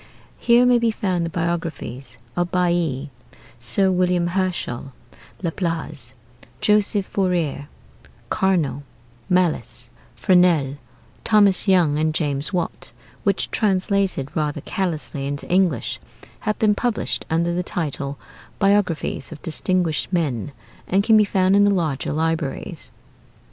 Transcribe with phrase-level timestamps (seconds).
[0.39, 3.11] Here may be found the biographies of Bailly,
[3.59, 4.93] Sir William Herschel,
[5.43, 6.15] Laplace,
[6.59, 7.67] Joseph Fourier,
[8.31, 8.81] Carnot,
[9.29, 10.77] Malus, Fresnel,
[11.23, 12.91] Thomas Young, and James Watt;
[13.23, 15.99] which, translated rather carelessly into English,
[16.39, 18.17] have been published under the title
[18.57, 20.51] 'Biographies of Distinguished Men,'
[20.87, 22.89] and can be found in the larger libraries.